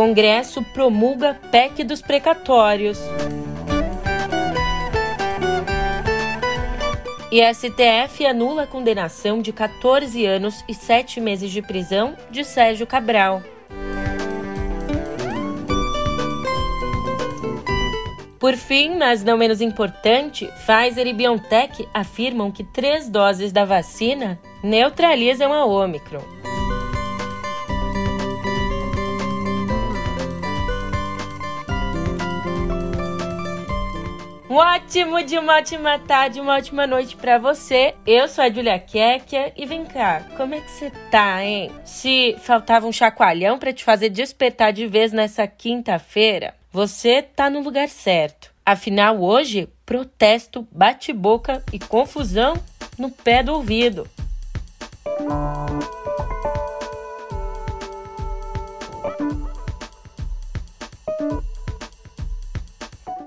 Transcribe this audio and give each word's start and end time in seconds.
Congresso 0.00 0.62
promulga 0.62 1.38
PEC 1.50 1.84
dos 1.84 2.00
precatórios. 2.00 2.98
E 7.30 7.42
a 7.42 7.52
STF 7.52 8.24
anula 8.24 8.62
a 8.62 8.66
condenação 8.66 9.42
de 9.42 9.52
14 9.52 10.24
anos 10.24 10.64
e 10.66 10.72
7 10.72 11.20
meses 11.20 11.50
de 11.50 11.60
prisão 11.60 12.16
de 12.30 12.44
Sérgio 12.44 12.86
Cabral. 12.86 13.42
Por 18.38 18.56
fim, 18.56 18.96
mas 18.96 19.22
não 19.22 19.36
menos 19.36 19.60
importante, 19.60 20.48
Pfizer 20.64 21.06
e 21.08 21.12
BioNTech 21.12 21.86
afirmam 21.92 22.50
que 22.50 22.64
três 22.64 23.06
doses 23.06 23.52
da 23.52 23.66
vacina 23.66 24.40
neutralizam 24.64 25.52
a 25.52 25.66
Omicron. 25.66 26.24
Um 34.50 34.56
ótimo 34.56 35.22
de 35.22 35.38
uma 35.38 35.58
ótima 35.58 35.96
tarde, 35.96 36.40
uma 36.40 36.56
ótima 36.56 36.84
noite 36.84 37.14
para 37.14 37.38
você. 37.38 37.94
Eu 38.04 38.26
sou 38.26 38.42
a 38.42 38.50
Julia 38.50 38.80
Kekia 38.80 39.52
e 39.56 39.64
vem 39.64 39.84
cá, 39.84 40.24
como 40.36 40.56
é 40.56 40.60
que 40.60 40.68
você 40.68 40.90
tá, 41.08 41.44
hein? 41.44 41.70
Se 41.84 42.34
faltava 42.40 42.84
um 42.84 42.90
chacoalhão 42.90 43.60
para 43.60 43.72
te 43.72 43.84
fazer 43.84 44.08
despertar 44.08 44.72
de 44.72 44.88
vez 44.88 45.12
nessa 45.12 45.46
quinta-feira, 45.46 46.52
você 46.72 47.22
tá 47.22 47.48
no 47.48 47.60
lugar 47.60 47.88
certo. 47.88 48.50
Afinal, 48.66 49.22
hoje, 49.22 49.68
protesto, 49.86 50.66
bate-boca 50.72 51.62
e 51.72 51.78
confusão 51.78 52.54
no 52.98 53.08
pé 53.08 53.44
do 53.44 53.54
ouvido. 53.54 54.10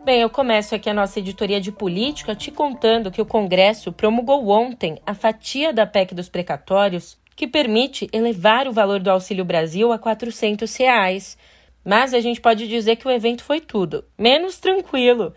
Bem, 0.06 0.20
eu 0.20 0.30
começo 0.30 0.76
aqui 0.76 0.90
a 0.90 0.94
nossa 0.94 1.20
editoria 1.20 1.62
de 1.62 1.72
política 1.72 2.36
te 2.36 2.52
contando 2.52 3.09
que 3.09 3.22
o 3.22 3.26
Congresso 3.26 3.90
promulgou 3.90 4.50
ontem 4.50 4.98
a 5.06 5.14
fatia 5.14 5.72
da 5.72 5.86
PEC 5.86 6.14
dos 6.14 6.28
precatórios 6.28 7.18
que 7.38 7.48
permite 7.48 8.10
elevar 8.12 8.68
o 8.68 8.73
valor 8.73 9.00
do 9.00 9.10
Auxílio 9.10 9.45
Brasil 9.45 9.94
a 9.94 9.98
400 9.98 10.76
reais. 10.76 11.38
Mas 11.86 12.14
a 12.14 12.20
gente 12.20 12.42
pode 12.42 12.68
dizer 12.68 12.98
que 12.98 13.08
o 13.08 13.12
evento 13.12 13.45
foi 13.45 13.62
tudo, 13.62 14.04
menos 14.18 14.58
tranquilo. 14.58 15.34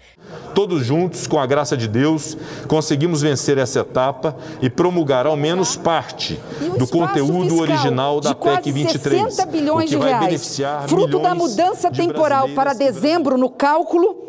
Todos 0.53 0.84
juntos, 0.84 1.28
com 1.28 1.39
a 1.39 1.47
graça 1.47 1.77
de 1.77 1.86
Deus, 1.86 2.36
conseguimos 2.67 3.23
vencer 3.23 3.58
essa 3.58 3.80
etapa 3.80 4.36
e 4.61 4.69
promulgar 4.69 5.27
ao 5.27 5.36
menos 5.36 5.77
parte 5.77 6.41
do 6.77 6.89
conteúdo 6.89 7.61
original 7.61 8.20
da 8.20 8.34
PEC 8.34 8.73
23, 8.73 9.23
60 9.34 9.47
bilhões 9.47 9.91
de 9.91 9.97
reais, 9.97 10.58
fruto 10.89 11.20
da 11.20 11.36
mudança 11.36 11.89
temporal 11.89 12.48
para 12.48 12.73
dezembro 12.73 13.39
no 13.39 13.48
cálculo 13.48 14.27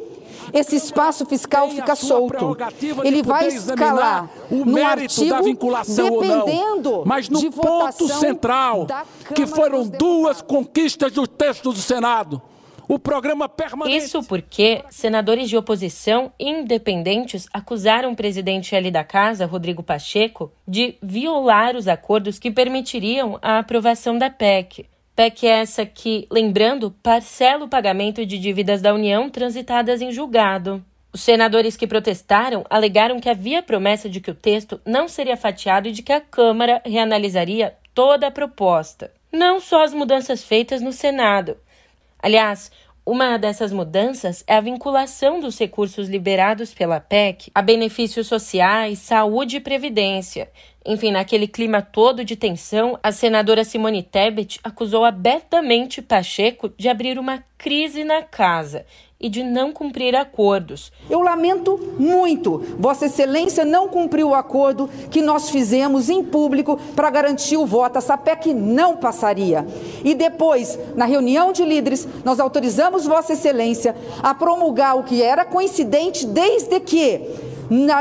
esse 0.53 0.76
espaço 0.76 1.26
fiscal 1.26 1.70
fica 1.70 1.95
solto. 1.95 2.58
Ele 3.03 3.23
vai 3.23 3.48
escalar 3.48 4.30
o 4.50 4.66
mérito 4.66 5.26
da 5.26 5.42
vinculação 5.42 6.09
ou 6.14 6.23
não, 6.23 7.04
mas 7.06 7.30
no 7.30 7.52
ponto 7.52 8.08
central, 8.08 8.88
que 9.34 9.45
foram 9.45 9.88
duas 9.88 10.42
conquistas 10.42 11.12
do 11.12 11.28
texto 11.28 11.72
do 11.72 11.80
Senado. 11.80 12.42
O 12.89 12.98
programa 12.98 13.50
permanente. 13.50 14.06
Isso 14.06 14.23
porque 14.23 14.81
senadores 14.89 15.50
de 15.50 15.58
oposição 15.58 16.31
independentes 16.39 17.45
acusaram 17.52 18.14
o 18.14 18.16
presidente 18.16 18.73
ali 18.78 18.89
da 18.89 19.04
casa, 19.04 19.45
Rodrigo 19.45 19.84
Pacheco, 19.84 20.54
de 20.66 20.95
violar 21.04 21.76
os 21.76 21.86
acordos 21.89 22.39
que 22.39 22.50
permitiriam 22.50 23.38
a 23.42 23.59
aprovação 23.59 24.17
da 24.17 24.30
PEC. 24.30 24.86
PEC 25.18 25.48
é 25.48 25.62
essa 25.62 25.84
que, 25.84 26.28
lembrando, 26.30 26.92
parcela 27.02 27.66
o 27.66 27.67
pagamento 27.67 28.23
de 28.23 28.38
dívidas 28.38 28.83
da 28.83 28.94
União 28.94 29.32
transitadas 29.32 30.00
em 30.00 30.11
julgado. 30.11 30.86
Os 31.11 31.23
senadores 31.23 31.76
que 31.76 31.88
protestaram 31.88 32.64
alegaram 32.70 33.20
que 33.20 33.28
havia 33.28 33.64
promessa 33.64 34.08
de 34.08 34.22
que 34.22 34.30
o 34.30 34.36
texto 34.36 34.80
não 34.86 35.08
seria 35.08 35.36
fatiado 35.36 35.88
e 35.88 35.92
de 35.92 36.04
que 36.04 36.14
a 36.14 36.22
Câmara 36.22 36.83
reanalisaria 36.86 37.76
toda 37.95 38.28
a 38.28 38.32
proposta, 38.32 39.11
não 39.33 39.60
só 39.60 39.83
as 39.83 39.92
mudanças 39.92 40.44
feitas 40.44 40.83
no 40.83 40.94
Senado. 40.94 41.58
Aliás, 42.20 42.72
uma 43.04 43.38
dessas 43.38 43.72
mudanças 43.72 44.44
é 44.45 44.55
a 44.55 44.61
vinculação 44.61 45.39
dos 45.39 45.58
recursos 45.58 46.10
liberados 46.10 46.73
pela 46.73 46.99
PEC 46.99 47.49
a 47.55 47.61
benefícios 47.61 48.28
sociais, 48.28 48.99
saúde 48.99 49.55
e 49.55 49.61
previdência. 49.61 50.52
Enfim, 50.87 51.11
naquele 51.11 51.49
clima 51.49 51.81
todo 51.81 52.23
de 52.23 52.37
tensão, 52.37 52.98
a 53.03 53.11
senadora 53.11 53.65
Simone 53.65 54.02
Tebet 54.02 54.58
acusou 54.64 55.03
abertamente 55.03 56.02
Pacheco 56.02 56.70
de 56.77 56.87
abrir 56.87 57.20
uma 57.20 57.43
crise 57.58 58.05
na 58.05 58.23
casa 58.23 58.86
e 59.20 59.27
de 59.27 59.43
não 59.43 59.73
cumprir 59.73 60.15
acordos. 60.15 60.89
Eu 61.09 61.20
lamento 61.20 61.77
muito. 61.99 62.59
Vossa 62.80 63.08
Excelência 63.08 63.65
não 63.65 63.89
cumpriu 63.89 64.30
o 64.30 64.36
acordo 64.36 64.89
que 65.11 65.21
nós 65.21 65.49
fizemos 65.49 66.09
em 66.09 66.23
público 66.23 66.80
para 66.95 67.09
garantir 67.09 67.58
o 67.58 67.65
voto. 67.65 67.98
Essa 67.98 68.17
PEC 68.17 68.54
não 68.54 68.95
passaria. 68.95 69.67
E 70.05 70.15
depois, 70.15 70.80
na 70.95 71.04
reunião 71.04 71.52
de 71.52 71.65
líderes, 71.65 72.08
nós 72.23 72.39
autorizamos 72.39 73.05
Vossa 73.05 73.33
Excelência 73.33 73.93
a 74.23 74.33
promulgar 74.33 74.95
o 74.95 75.04
que 75.04 75.21
era 75.21 75.43
coincidente 75.43 76.25
desde 76.25 76.80
que 76.80 77.21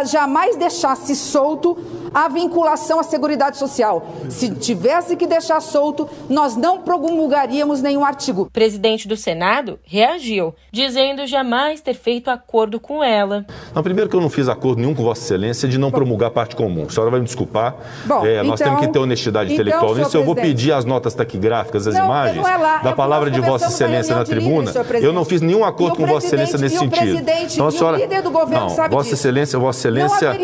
jamais 0.04 0.54
deixasse 0.56 1.16
solto 1.16 1.76
a 2.12 2.28
vinculação 2.28 3.00
à 3.00 3.02
Seguridade 3.02 3.56
Social. 3.56 4.06
Se 4.28 4.50
tivesse 4.54 5.16
que 5.16 5.26
deixar 5.26 5.60
solto, 5.60 6.08
nós 6.28 6.56
não 6.56 6.80
promulgaríamos 6.80 7.82
nenhum 7.82 8.04
artigo. 8.04 8.42
O 8.42 8.50
presidente 8.50 9.08
do 9.08 9.16
Senado 9.16 9.78
reagiu, 9.84 10.54
dizendo 10.72 11.26
jamais 11.26 11.80
ter 11.80 11.94
feito 11.94 12.30
acordo 12.30 12.78
com 12.80 13.02
ela. 13.02 13.44
Não, 13.74 13.82
primeiro 13.82 14.08
que 14.08 14.16
eu 14.16 14.20
não 14.20 14.30
fiz 14.30 14.48
acordo 14.48 14.80
nenhum 14.80 14.94
com 14.94 15.02
Vossa 15.02 15.22
Excelência 15.22 15.68
de 15.68 15.78
não 15.78 15.90
Bom, 15.90 15.98
promulgar 15.98 16.30
parte 16.30 16.56
comum. 16.56 16.86
A 16.88 16.92
senhora 16.92 17.10
vai 17.10 17.20
me 17.20 17.26
desculpar. 17.26 17.74
Bom, 18.04 18.24
é, 18.26 18.42
nós 18.42 18.60
então, 18.60 18.74
temos 18.74 18.86
que 18.86 18.92
ter 18.92 18.98
honestidade 18.98 19.52
então, 19.52 19.64
intelectual 19.64 19.94
nisso. 19.94 20.16
Eu 20.16 20.24
vou 20.24 20.34
pedir 20.34 20.72
as 20.72 20.84
notas 20.84 21.14
taquigráficas, 21.14 21.86
as 21.86 21.94
não, 21.94 22.04
imagens 22.04 22.36
não 22.36 22.48
é 22.48 22.56
lá, 22.56 22.78
da 22.78 22.92
palavra 22.92 23.30
de 23.30 23.40
Vossa 23.40 23.66
Excelência 23.66 24.14
na 24.14 24.24
tribuna. 24.24 24.72
Eu 25.00 25.12
não 25.12 25.24
fiz 25.24 25.40
nenhum 25.40 25.64
acordo 25.64 25.96
com 25.96 26.06
Vossa 26.06 26.26
Excelência 26.26 26.58
nesse 26.58 26.78
sentido. 26.78 27.22
Então, 27.52 27.66
a 27.66 27.70
senhora, 27.70 27.96
líder 27.98 28.22
do 28.22 28.30
governo 28.30 28.66
não, 28.66 28.68
sabe 28.68 28.94
Vossa 28.94 29.14
Excelência, 29.14 29.58
Vossa 29.58 29.78
Excelência, 29.80 30.36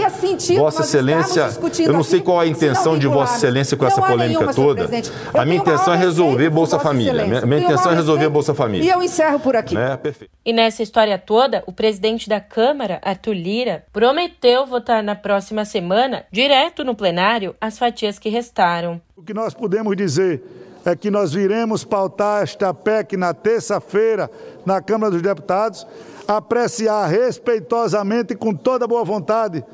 Vossa 0.57 0.83
Excelência 0.83 1.52
eu 1.81 1.93
não 1.93 2.03
sei 2.03 2.21
qual 2.21 2.41
a 2.41 2.47
intenção 2.47 2.99
de 2.99 3.07
Vossa 3.07 3.37
Excelência 3.37 3.77
com 3.77 3.87
essa 3.87 4.01
polêmica 4.01 4.53
toda. 4.55 4.89
A 5.35 5.45
minha 5.45 5.59
intenção 5.59 5.95
é 5.95 5.97
resolver 5.97 6.51
Bolsa 6.51 6.79
Família. 6.79 7.27
Minha, 7.27 7.47
minha 7.47 7.61
intenção 7.61 7.93
é 7.93 7.95
resolver 7.95 8.29
Bolsa 8.29 8.55
Família. 8.55 8.85
E 8.85 8.89
eu 8.89 9.03
encerro 9.03 9.41
por 9.41 9.57
aqui. 9.57 9.77
É, 9.77 9.97
perfeito. 9.97 10.31
E 10.45 10.53
nessa 10.53 10.83
história 10.83 11.19
toda, 11.19 11.63
o 11.67 11.73
presidente 11.73 12.29
da 12.29 12.41
Câmara, 12.41 13.01
Arthur 13.03 13.35
Lira, 13.35 13.85
prometeu 13.93 14.67
votar 14.67 15.03
na 15.03 15.15
próxima 15.15 15.65
semana, 15.65 16.25
direto 16.31 16.85
no 16.85 16.95
plenário, 16.95 17.55
as 17.61 17.79
fatias 17.79 18.19
que 18.19 18.29
restaram. 18.29 19.01
O 19.17 19.23
que 19.23 19.35
nós 19.35 19.55
podemos 19.55 19.97
dizer 19.97 20.43
é 20.85 20.97
que 20.97 21.11
nós 21.11 21.33
viremos 21.33 21.85
pautar 21.85 22.43
esta 22.43 22.75
PEC 22.75 23.17
na 23.17 23.33
terça-feira 23.33 24.31
na 24.67 24.81
Câmara 24.81 25.13
dos 25.13 25.23
Deputados, 25.23 25.87
apreciar 26.27 27.07
respeitosamente 27.07 28.33
e 28.33 28.37
com 28.37 28.55
toda 28.55 28.87
boa 28.87 29.05
vontade, 29.05 29.65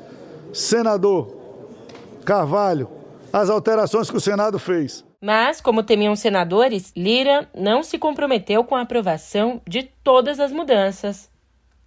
senador 0.53 1.38
Carvalho, 2.29 2.87
as 3.33 3.49
alterações 3.49 4.11
que 4.11 4.15
o 4.15 4.19
Senado 4.19 4.59
fez. 4.59 5.03
Mas, 5.19 5.59
como 5.59 5.81
temiam 5.81 6.15
senadores, 6.15 6.93
Lira 6.95 7.49
não 7.55 7.81
se 7.81 7.97
comprometeu 7.97 8.63
com 8.63 8.75
a 8.75 8.81
aprovação 8.81 9.59
de 9.67 9.89
todas 10.03 10.39
as 10.39 10.51
mudanças. 10.51 11.27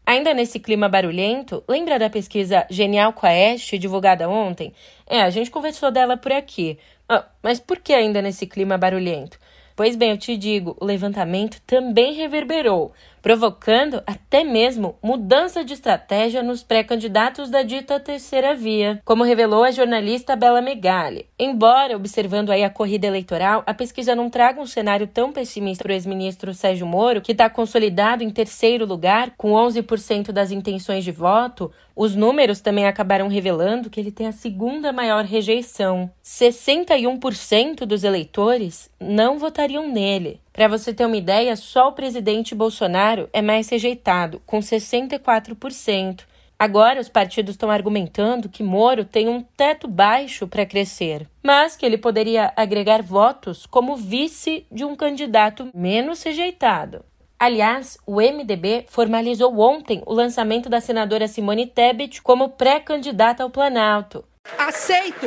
Ainda 0.05 0.35
nesse 0.35 0.59
clima 0.59 0.89
barulhento, 0.89 1.63
lembra 1.69 1.97
da 1.97 2.11
pesquisa 2.11 2.67
Genial 2.69 3.13
Quest, 3.13 3.75
divulgada 3.79 4.29
ontem? 4.29 4.73
É, 5.07 5.23
a 5.23 5.31
gente 5.31 5.49
conversou 5.49 5.93
dela 5.93 6.17
por 6.17 6.33
aqui. 6.33 6.77
Ah, 7.09 7.25
mas 7.41 7.61
por 7.61 7.79
que 7.79 7.93
ainda 7.95 8.21
nesse 8.21 8.45
clima 8.45 8.77
barulhento? 8.77 9.39
Pois 9.77 9.95
bem, 9.95 10.11
eu 10.11 10.19
te 10.19 10.37
digo, 10.37 10.77
o 10.81 10.85
levantamento 10.85 11.63
também 11.65 12.15
reverberou, 12.15 12.93
provocando 13.23 14.03
até 14.05 14.43
mesmo 14.43 14.97
mudança 15.01 15.65
de 15.65 15.73
estratégia 15.73 16.43
nos 16.43 16.65
pré-candidatos 16.65 17.49
da 17.49 17.63
dita 17.63 18.01
terceira 18.01 18.55
via, 18.55 19.01
como 19.05 19.23
revelou 19.23 19.63
a 19.63 19.71
jornalista 19.71 20.35
Bela 20.35 20.61
Megali. 20.61 21.27
Embora, 21.39 21.97
observando 21.97 22.51
aí 22.51 22.65
a 22.65 22.71
corrida 22.71 23.07
eleitoral, 23.07 23.63
a 23.65 23.73
pesquisa 23.73 24.17
não 24.17 24.29
traga 24.29 24.61
um 24.61 24.67
cenário 24.67 25.07
tão 25.07 25.33
pessimista 25.33 25.85
para 25.85 25.93
o 25.93 25.95
ex-ministro 25.95 26.53
Sérgio 26.53 26.87
Moro, 26.87 27.21
que 27.21 27.33
está 27.33 27.49
consolidado 27.49 28.25
em 28.25 28.31
terceiro 28.31 28.85
lugar, 28.85 29.33
com 29.37 29.53
11% 29.53 30.33
das 30.33 30.51
intenções 30.51 31.05
de 31.05 31.13
voto, 31.13 31.71
os 31.95 32.17
números 32.17 32.61
também 32.61 32.87
acabaram 32.87 33.29
revelando 33.29 33.91
que 33.91 34.01
ele 34.01 34.11
tem 34.11 34.27
a 34.27 34.33
segunda 34.33 34.93
maior 34.93 35.25
rejeição. 35.25 36.11
61% 36.25 37.85
dos 37.85 38.03
eleitores 38.03 38.91
não 38.99 39.39
votariam 39.39 39.89
nele. 39.89 40.41
Para 40.53 40.69
você 40.69 40.93
ter 40.93 41.07
uma 41.07 41.17
ideia, 41.17 41.57
só 41.57 41.89
o 41.89 41.93
presidente 41.93 42.55
Bolsonaro 42.55 43.29
é 43.33 43.41
mais 43.41 43.69
rejeitado, 43.71 44.43
com 44.45 44.61
64%. 44.61 46.25
Agora, 46.59 47.01
os 47.01 47.09
partidos 47.09 47.55
estão 47.55 47.71
argumentando 47.71 48.49
que 48.49 48.63
Moro 48.63 49.05
tem 49.05 49.29
um 49.29 49.43
teto 49.43 49.89
baixo 49.89 50.47
para 50.47 50.67
crescer, 50.67 51.27
mas 51.43 51.75
que 51.75 51.85
ele 51.85 51.99
poderia 51.99 52.53
agregar 52.55 53.03
votos 53.03 53.67
como 53.67 53.97
vice 53.97 54.65
de 54.71 54.85
um 54.85 54.95
candidato 54.95 55.71
menos 55.75 56.23
rejeitado. 56.23 57.05
Aliás, 57.37 57.99
o 58.07 58.21
MDB 58.21 58.85
formalizou 58.89 59.59
ontem 59.59 60.05
o 60.07 60.15
lançamento 60.15 60.69
da 60.69 60.81
senadora 60.81 61.27
Simone 61.27 61.67
Tebet 61.67 62.23
como 62.23 62.51
pré-candidata 62.51 63.43
ao 63.43 63.51
Planalto. 63.51 64.25
Aceito 64.57 65.27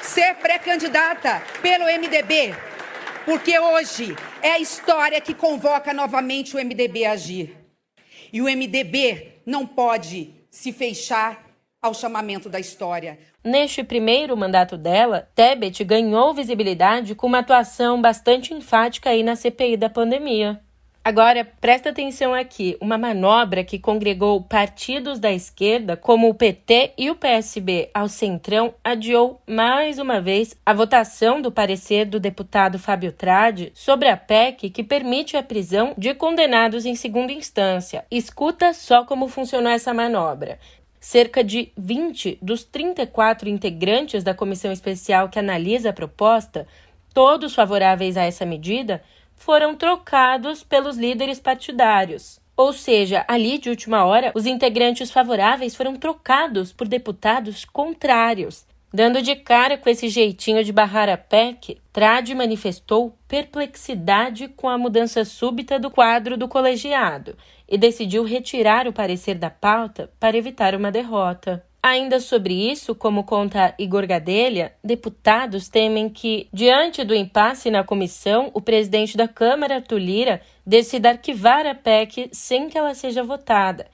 ser 0.00 0.34
pré-candidata 0.36 1.42
pelo 1.60 1.84
MDB, 1.84 2.54
porque 3.24 3.58
hoje 3.58 4.14
é 4.42 4.52
a 4.52 4.58
história 4.58 5.20
que 5.20 5.34
convoca 5.34 5.92
novamente 5.92 6.56
o 6.56 6.58
MDB 6.58 7.04
a 7.04 7.12
agir. 7.12 7.56
E 8.32 8.40
o 8.40 8.44
MDB 8.44 9.40
não 9.46 9.66
pode 9.66 10.34
se 10.50 10.72
fechar 10.72 11.44
ao 11.80 11.92
chamamento 11.92 12.48
da 12.48 12.58
história. 12.58 13.18
Neste 13.44 13.84
primeiro 13.84 14.34
mandato 14.36 14.78
dela, 14.78 15.28
Tebet 15.34 15.84
ganhou 15.84 16.32
visibilidade 16.32 17.14
com 17.14 17.26
uma 17.26 17.40
atuação 17.40 18.00
bastante 18.00 18.54
enfática 18.54 19.10
aí 19.10 19.22
na 19.22 19.36
CPI 19.36 19.76
da 19.76 19.90
pandemia. 19.90 20.63
Agora, 21.04 21.46
presta 21.60 21.90
atenção 21.90 22.32
aqui: 22.32 22.78
uma 22.80 22.96
manobra 22.96 23.62
que 23.62 23.78
congregou 23.78 24.42
partidos 24.42 25.18
da 25.18 25.30
esquerda, 25.30 25.98
como 25.98 26.30
o 26.30 26.34
PT 26.34 26.94
e 26.96 27.10
o 27.10 27.14
PSB, 27.14 27.90
ao 27.92 28.08
Centrão, 28.08 28.72
adiou 28.82 29.38
mais 29.46 29.98
uma 29.98 30.18
vez 30.18 30.56
a 30.64 30.72
votação 30.72 31.42
do 31.42 31.52
parecer 31.52 32.06
do 32.06 32.18
deputado 32.18 32.78
Fábio 32.78 33.12
Trade 33.12 33.70
sobre 33.74 34.08
a 34.08 34.16
PEC 34.16 34.70
que 34.70 34.82
permite 34.82 35.36
a 35.36 35.42
prisão 35.42 35.92
de 35.98 36.14
condenados 36.14 36.86
em 36.86 36.94
segunda 36.94 37.32
instância. 37.32 38.06
Escuta 38.10 38.72
só 38.72 39.04
como 39.04 39.28
funcionou 39.28 39.70
essa 39.70 39.92
manobra. 39.92 40.58
Cerca 40.98 41.44
de 41.44 41.70
20 41.76 42.38
dos 42.40 42.64
34 42.64 43.46
integrantes 43.46 44.24
da 44.24 44.32
comissão 44.32 44.72
especial 44.72 45.28
que 45.28 45.38
analisa 45.38 45.90
a 45.90 45.92
proposta, 45.92 46.66
todos 47.12 47.54
favoráveis 47.54 48.16
a 48.16 48.24
essa 48.24 48.46
medida, 48.46 49.02
foram 49.44 49.74
trocados 49.74 50.64
pelos 50.64 50.96
líderes 50.96 51.38
partidários. 51.38 52.40
Ou 52.56 52.72
seja, 52.72 53.26
ali 53.28 53.58
de 53.58 53.68
última 53.68 54.02
hora, 54.06 54.32
os 54.34 54.46
integrantes 54.46 55.10
favoráveis 55.10 55.76
foram 55.76 55.96
trocados 55.96 56.72
por 56.72 56.88
deputados 56.88 57.62
contrários. 57.66 58.66
Dando 58.90 59.20
de 59.20 59.36
cara 59.36 59.76
com 59.76 59.90
esse 59.90 60.08
jeitinho 60.08 60.64
de 60.64 60.72
barrar 60.72 61.10
a 61.10 61.18
PEC, 61.18 61.76
Trade 61.92 62.34
manifestou 62.34 63.18
perplexidade 63.28 64.48
com 64.48 64.66
a 64.66 64.78
mudança 64.78 65.26
súbita 65.26 65.78
do 65.78 65.90
quadro 65.90 66.38
do 66.38 66.48
colegiado 66.48 67.36
e 67.68 67.76
decidiu 67.76 68.24
retirar 68.24 68.88
o 68.88 68.94
parecer 68.94 69.34
da 69.34 69.50
pauta 69.50 70.10
para 70.18 70.38
evitar 70.38 70.74
uma 70.74 70.90
derrota. 70.90 71.62
Ainda 71.86 72.18
sobre 72.18 72.54
isso, 72.54 72.94
como 72.94 73.24
conta 73.24 73.74
Igor 73.78 74.06
Gadelha, 74.06 74.72
deputados 74.82 75.68
temem 75.68 76.08
que, 76.08 76.48
diante 76.50 77.04
do 77.04 77.14
impasse 77.14 77.70
na 77.70 77.84
comissão, 77.84 78.50
o 78.54 78.60
presidente 78.62 79.18
da 79.18 79.28
Câmara, 79.28 79.74
Arthur 79.74 79.98
Lira, 79.98 80.40
decida 80.66 81.10
arquivar 81.10 81.66
a 81.66 81.74
PEC 81.74 82.30
sem 82.32 82.70
que 82.70 82.78
ela 82.78 82.94
seja 82.94 83.22
votada. 83.22 83.86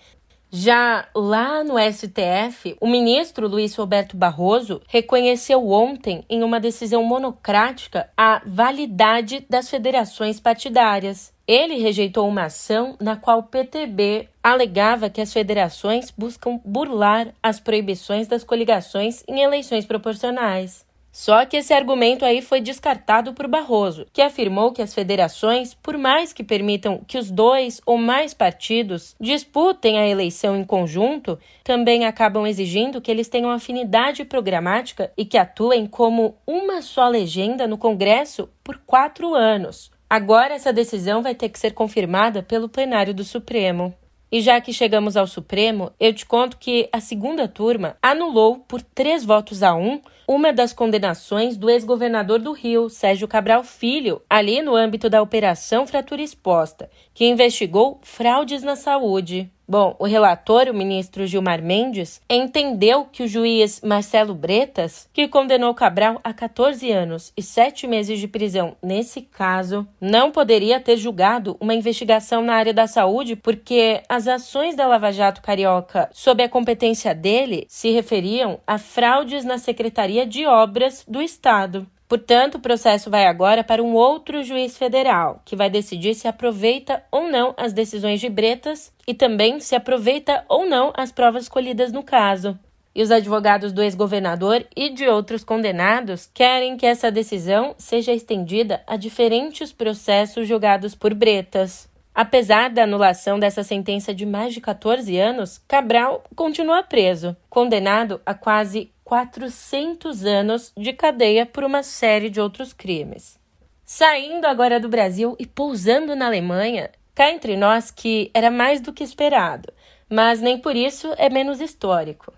Já 0.53 1.09
lá 1.17 1.65
no 1.65 1.75
STF, 1.81 2.77
o 2.81 2.87
ministro 2.87 3.49
Luiz 3.49 3.75
Roberto 3.75 4.17
Barroso 4.17 4.81
reconheceu 4.87 5.69
ontem, 5.69 6.25
em 6.31 6.45
uma 6.45 6.61
decisão 6.61 7.03
monocrática, 7.03 8.09
a 8.17 8.41
validade 8.47 9.45
das 9.51 9.69
federações 9.69 10.39
partidárias. 10.39 11.33
Ele 11.53 11.79
rejeitou 11.79 12.29
uma 12.29 12.45
ação 12.45 12.95
na 13.01 13.17
qual 13.17 13.41
o 13.41 13.43
PTB 13.43 14.29
alegava 14.41 15.11
que 15.11 15.21
as 15.21 15.33
federações 15.33 16.09
buscam 16.17 16.61
burlar 16.65 17.35
as 17.43 17.59
proibições 17.59 18.29
das 18.29 18.45
coligações 18.45 19.25
em 19.27 19.41
eleições 19.41 19.85
proporcionais. 19.85 20.87
Só 21.11 21.45
que 21.45 21.57
esse 21.57 21.75
argumento 21.75 22.25
aí 22.25 22.41
foi 22.41 22.61
descartado 22.61 23.35
por 23.35 23.49
Barroso, 23.49 24.07
que 24.13 24.23
afirmou 24.23 24.71
que 24.71 24.81
as 24.81 24.95
federações, 24.95 25.75
por 25.75 25.99
mais 25.99 26.33
que 26.33 26.45
permitam 26.45 27.01
que 27.05 27.19
os 27.19 27.33
dois 27.33 27.81
ou 27.85 27.99
mais 27.99 28.33
partidos 28.33 29.17
disputem 29.21 29.99
a 29.99 30.07
eleição 30.07 30.57
em 30.57 30.63
conjunto, 30.63 31.37
também 31.65 32.07
acabam 32.07 32.47
exigindo 32.47 33.01
que 33.01 33.11
eles 33.11 33.27
tenham 33.27 33.51
afinidade 33.51 34.25
programática 34.25 35.11
e 35.17 35.25
que 35.25 35.37
atuem 35.37 35.89
como 35.89 36.37
uma 36.47 36.81
só 36.81 37.09
legenda 37.09 37.67
no 37.67 37.77
Congresso 37.77 38.49
por 38.63 38.79
quatro 38.87 39.35
anos, 39.35 39.91
Agora, 40.11 40.55
essa 40.55 40.73
decisão 40.73 41.23
vai 41.23 41.37
ter 41.37 41.49
que 41.49 41.59
ser 41.59 41.73
confirmada 41.73 42.43
pelo 42.43 42.69
plenário 42.69 43.15
do 43.15 43.23
Supremo. 43.23 43.95
E 44.33 44.41
já 44.41 44.61
que 44.61 44.73
chegamos 44.73 45.17
ao 45.17 45.25
Supremo, 45.25 45.93
eu 46.01 46.13
te 46.13 46.27
conto 46.27 46.59
que 46.59 46.89
a 46.93 47.01
segunda 47.01 47.47
turma 47.47 47.97
anulou, 48.03 48.59
por 48.59 48.83
três 48.83 49.25
votos 49.25 49.63
a 49.63 49.73
um, 49.73 50.01
uma 50.27 50.53
das 50.53 50.73
condenações 50.73 51.57
do 51.57 51.71
ex-governador 51.71 52.41
do 52.41 52.53
Rio, 52.53 52.89
Sérgio 52.89 53.29
Cabral 53.29 53.63
Filho, 53.63 54.21
ali 54.29 54.61
no 54.63 54.75
âmbito 54.75 55.09
da 55.09 55.23
Operação 55.23 55.87
Fratura 55.87 56.23
Exposta, 56.23 56.91
que 57.15 57.27
investigou 57.27 58.01
fraudes 58.03 58.65
na 58.65 58.75
saúde. 58.75 59.49
Bom, 59.71 59.95
o 60.01 60.05
relator, 60.05 60.67
o 60.67 60.75
ministro 60.75 61.29
Gilmar 61.29 61.63
Mendes, 61.63 62.21
entendeu 62.29 63.05
que 63.05 63.23
o 63.23 63.29
juiz 63.29 63.81
Marcelo 63.85 64.35
Bretas, 64.35 65.09
que 65.13 65.29
condenou 65.29 65.73
Cabral 65.73 66.21
a 66.25 66.35
14 66.35 66.91
anos 66.91 67.33
e 67.37 67.41
7 67.41 67.87
meses 67.87 68.19
de 68.19 68.27
prisão 68.27 68.77
nesse 68.83 69.23
caso, 69.23 69.87
não 70.01 70.33
poderia 70.33 70.81
ter 70.81 70.97
julgado 70.97 71.57
uma 71.61 71.73
investigação 71.73 72.43
na 72.43 72.55
área 72.55 72.75
da 72.75 72.89
saúde 72.89 73.37
porque 73.37 74.03
as 74.09 74.27
ações 74.27 74.75
da 74.75 74.89
Lava 74.89 75.13
Jato 75.13 75.41
Carioca 75.41 76.11
sob 76.13 76.43
a 76.43 76.49
competência 76.49 77.15
dele 77.15 77.65
se 77.69 77.93
referiam 77.93 78.59
a 78.67 78.77
fraudes 78.77 79.45
na 79.45 79.57
Secretaria 79.57 80.27
de 80.27 80.47
Obras 80.47 81.05
do 81.07 81.23
Estado. 81.23 81.87
Portanto, 82.11 82.57
o 82.57 82.61
processo 82.61 83.09
vai 83.09 83.25
agora 83.25 83.63
para 83.63 83.81
um 83.81 83.95
outro 83.95 84.43
juiz 84.43 84.77
federal, 84.77 85.41
que 85.45 85.55
vai 85.55 85.71
decidir 85.71 86.13
se 86.17 86.27
aproveita 86.27 87.05
ou 87.09 87.31
não 87.31 87.55
as 87.57 87.73
decisões 87.73 88.19
de 88.19 88.29
Bretas 88.29 88.93
e 89.07 89.15
também 89.15 89.61
se 89.61 89.77
aproveita 89.77 90.45
ou 90.49 90.69
não 90.69 90.93
as 90.97 91.13
provas 91.13 91.49
colhidas 91.49 91.93
no 91.93 92.03
caso. 92.03 92.59
E 92.93 93.01
os 93.01 93.13
advogados 93.13 93.73
do 93.73 93.81
ex-governador 93.81 94.67
e 94.75 94.89
de 94.89 95.07
outros 95.07 95.45
condenados 95.45 96.29
querem 96.35 96.77
que 96.77 96.85
essa 96.85 97.13
decisão 97.13 97.77
seja 97.79 98.13
estendida 98.13 98.83
a 98.89 98.97
diferentes 98.97 99.73
processos 99.73 100.49
julgados 100.49 100.97
por 100.97 101.15
Bretas. 101.15 101.89
Apesar 102.13 102.71
da 102.71 102.83
anulação 102.83 103.39
dessa 103.39 103.63
sentença 103.63 104.13
de 104.13 104.27
mais 104.27 104.53
de 104.53 104.61
14 104.61 105.17
anos, 105.17 105.59
Cabral 105.69 106.25
continua 106.35 106.83
preso, 106.83 107.37
condenado 107.49 108.21
a 108.27 108.35
quase 108.35 108.91
400 109.11 110.25
anos 110.25 110.73
de 110.77 110.93
cadeia 110.93 111.45
por 111.45 111.65
uma 111.65 111.83
série 111.83 112.31
de 112.31 112.41
outros 112.41 112.73
crimes. 112.73 113.37
Saindo 113.85 114.47
agora 114.47 114.79
do 114.79 114.89
Brasil 114.89 115.35
e 115.37 115.45
pousando 115.45 116.15
na 116.15 116.27
Alemanha, 116.27 116.91
cá 117.13 117.29
entre 117.29 117.57
nós 117.57 117.91
que 117.91 118.31
era 118.33 118.53
mais 118.53 118.81
do 118.81 118.93
que 118.93 119.03
esperado, 119.03 119.73
mas 120.09 120.41
nem 120.41 120.61
por 120.61 120.77
isso 120.77 121.13
é 121.19 121.29
menos 121.29 121.61
histórico. 121.61 122.33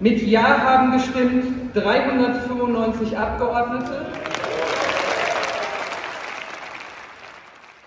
Mit 0.00 0.28
Ja 0.28 0.48
haben 0.48 0.98
gestimmt 0.98 1.72
395 1.72 3.14
Abgeordnete. 3.16 4.37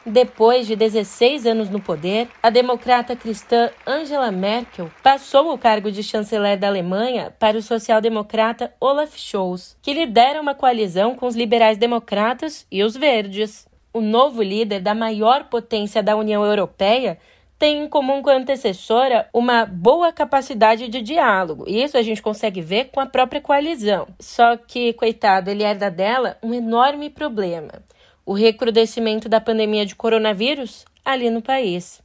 Depois 0.06 0.66
de 0.66 0.76
16 0.76 1.46
anos 1.46 1.70
no 1.70 1.80
poder, 1.80 2.28
a 2.42 2.50
democrata 2.50 3.16
cristã 3.16 3.70
Angela 3.86 4.32
Merkel 4.32 4.90
passou 5.04 5.54
o 5.54 5.60
cargo 5.60 5.92
de 5.92 6.02
chanceler 6.02 6.58
da 6.58 6.68
Alemanha 6.68 7.32
para 7.38 7.56
o 7.56 7.62
social-democrata 7.62 8.74
Olaf 8.80 9.16
Scholz, 9.16 9.78
que 9.80 9.94
lidera 9.94 10.42
uma 10.42 10.56
coalizão 10.56 11.16
com 11.16 11.28
os 11.28 11.36
liberais 11.36 11.78
democratas 11.78 12.66
e 12.72 12.84
os 12.84 12.98
verdes. 12.98 13.68
O 13.94 14.02
novo 14.02 14.42
líder 14.42 14.80
da 14.80 14.96
maior 14.96 15.44
potência 15.44 16.02
da 16.02 16.16
União 16.16 16.44
Europeia 16.44 17.20
tem 17.60 17.84
em 17.84 17.88
comum 17.88 18.24
com 18.24 18.32
a 18.32 18.38
antecessora 18.38 19.30
uma 19.32 19.68
boa 19.68 20.12
capacidade 20.12 20.88
de 20.88 21.00
diálogo. 21.00 21.66
E 21.68 21.84
isso 21.84 21.96
a 21.96 22.02
gente 22.02 22.24
consegue 22.24 22.60
ver 22.60 22.86
com 22.86 23.00
a 23.00 23.06
própria 23.06 23.40
coalizão. 23.40 24.08
Só 24.20 24.58
que, 24.58 24.94
coitado, 24.94 25.52
ele 25.52 25.62
herda 25.62 25.92
dela 25.92 26.40
um 26.42 26.56
enorme 26.56 27.08
problema 27.08 27.84
o 28.26 28.34
recrudescimento 28.34 29.28
da 29.28 29.42
pandemia 29.42 29.86
de 29.86 29.96
coronavírus 29.96 30.86
ali 31.04 31.30
no 31.30 31.42
país. 31.42 32.02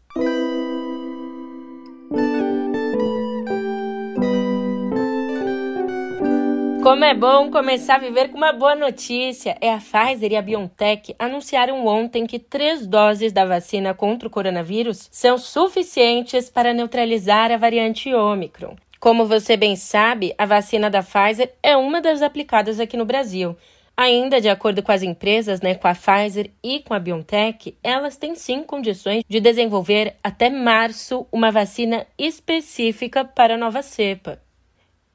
Como 6.87 7.05
é 7.05 7.15
bom 7.15 7.51
começar 7.51 7.97
a 7.97 7.99
viver 7.99 8.29
com 8.29 8.37
uma 8.37 8.53
boa 8.53 8.77
notícia! 8.77 9.59
É 9.61 9.73
a 9.73 9.79
Pfizer 9.79 10.31
e 10.31 10.37
a 10.37 10.41
BioNTech 10.41 11.17
anunciaram 11.19 11.85
ontem 11.85 12.29
que 12.29 12.39
três 12.39 12.87
doses 12.87 13.33
da 13.33 13.45
vacina 13.45 13.93
contra 13.93 14.29
o 14.29 14.31
coronavírus 14.31 15.09
são 15.11 15.37
suficientes 15.37 16.49
para 16.49 16.73
neutralizar 16.73 17.51
a 17.51 17.57
variante 17.57 18.15
Ômicron. 18.15 18.77
Como 19.01 19.27
você 19.27 19.57
bem 19.57 19.75
sabe, 19.75 20.33
a 20.39 20.47
vacina 20.47 20.89
da 20.89 21.03
Pfizer 21.03 21.53
é 21.61 21.77
uma 21.77 22.01
das 22.01 22.23
aplicadas 22.23 22.79
aqui 22.79 22.97
no 22.97 23.05
Brasil 23.05 23.57
Ainda 23.97 24.43
de 24.43 24.49
acordo 24.51 24.83
com 24.83 24.93
as 24.93 25.03
empresas, 25.03 25.63
né, 25.63 25.75
com 25.75 25.89
a 25.89 25.95
Pfizer 25.95 26.51
e 26.63 26.81
com 26.81 26.93
a 26.93 26.99
BioNTech, 26.99 27.79
elas 27.83 28.19
têm 28.19 28.35
sim 28.35 28.63
condições 28.63 29.25
de 29.27 29.41
desenvolver 29.41 30.17
até 30.23 30.51
março 30.51 31.27
uma 31.33 31.51
vacina 31.51 32.07
específica 32.19 33.25
para 33.25 33.55
a 33.55 33.59
nova 33.59 33.81
cepa. 33.83 34.39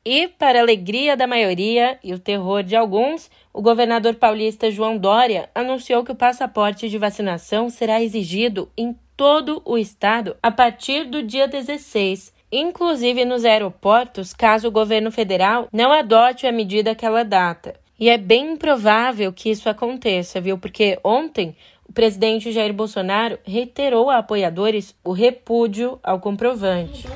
E, 0.04 0.28
para 0.28 0.60
alegria 0.60 1.16
da 1.16 1.28
maioria 1.28 2.00
e 2.04 2.12
o 2.12 2.18
terror 2.18 2.64
de 2.64 2.76
alguns, 2.76 3.30
o 3.54 3.62
governador 3.62 4.16
paulista 4.16 4.72
João 4.72 4.98
Dória 4.98 5.48
anunciou 5.54 6.04
que 6.04 6.12
o 6.12 6.16
passaporte 6.16 6.90
de 6.90 6.98
vacinação 6.98 7.70
será 7.70 8.02
exigido 8.02 8.68
em 8.76 8.98
todo 9.16 9.62
o 9.64 9.78
estado 9.78 10.36
a 10.42 10.50
partir 10.50 11.04
do 11.04 11.22
dia 11.22 11.48
16, 11.48 12.34
inclusive 12.52 13.24
nos 13.26 13.46
aeroportos, 13.46 14.34
caso 14.34 14.70
o 14.70 14.72
governo 14.72 15.12
federal 15.12 15.68
não 15.72 15.92
adote 15.92 16.48
a 16.48 16.52
medida 16.52 16.90
àquela 16.92 17.24
data. 17.24 17.81
E 18.02 18.10
é 18.10 18.18
bem 18.18 18.54
improvável 18.54 19.32
que 19.32 19.52
isso 19.52 19.70
aconteça, 19.70 20.42
viu? 20.42 20.58
Porque 20.58 20.98
ontem 21.04 21.56
o 21.88 21.94
presidente 21.94 22.52
Jair 22.52 22.74
Bolsonaro 22.74 23.38
reiterou 23.44 24.10
a 24.10 24.18
apoiadores 24.18 24.96
o 25.04 25.12
repúdio 25.12 26.00
ao 26.02 26.20
comprovante. 26.20 27.08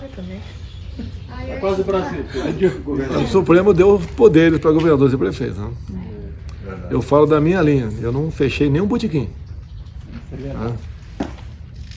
É 1.48 1.56
quase 1.56 1.82
o 1.82 1.84
Brasil. 1.84 2.24
O 3.24 3.28
Supremo 3.28 3.74
deu 3.74 4.00
poderes 4.16 4.60
para 4.60 4.72
governadores 4.72 5.12
e 5.12 5.18
prefeitos. 5.18 5.58
Né? 5.58 5.72
Eu 6.92 7.02
falo 7.02 7.26
da 7.26 7.42
minha 7.42 7.64
linha. 7.64 7.90
Eu 8.00 8.12
não 8.12 8.30
fechei 8.30 8.70
nenhum 8.70 8.86
botequim. 8.86 9.28
Né? 10.32 10.78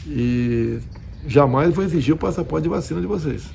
E 0.06 0.78
jamais 1.26 1.74
vou 1.74 1.84
exigir 1.84 2.14
o 2.14 2.18
passaporte 2.18 2.62
de 2.62 2.70
vacina 2.70 3.02
de 3.02 3.06
vocês. 3.06 3.50